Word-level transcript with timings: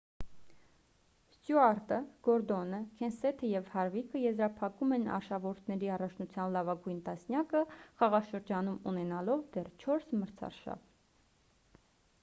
ստյուարտը 1.33 1.99
գորդոնը 2.27 2.79
քենսեթը 3.01 3.49
և 3.49 3.69
հարվիկը 3.73 4.21
եզրափակում 4.23 4.95
են 4.97 5.05
արշավորդների 5.19 5.91
առաջնության 5.99 6.57
լավագույն 6.57 7.05
տասնյակը 7.11 7.63
խաղաշրջանում 8.01 8.83
ունենալով 8.95 9.45
դեռ 9.59 9.71
չորս 9.85 10.11
մրցարշավ 10.23 10.83